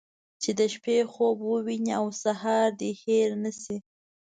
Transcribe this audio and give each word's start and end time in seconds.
چې 0.41 0.51
د 0.59 0.61
شپې 0.73 0.97
خوب 1.11 1.37
ووينې 1.43 1.91
او 1.99 2.05
سهار 2.23 2.67
دې 2.79 2.91
هېر 3.03 3.29
نه 3.43 3.51
شي. 3.61 3.77